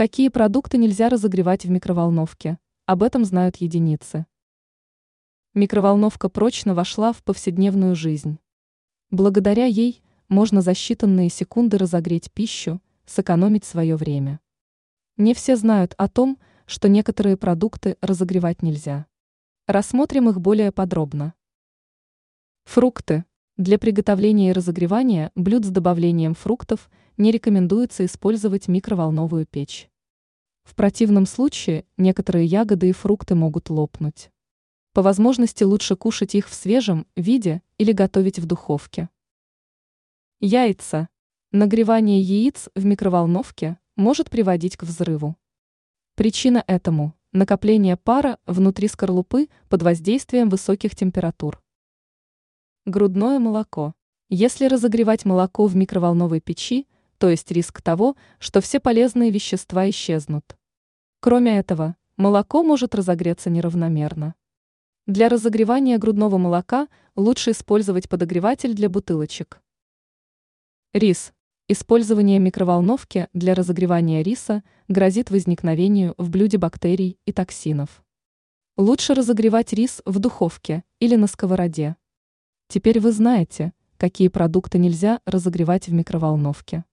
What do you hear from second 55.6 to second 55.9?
в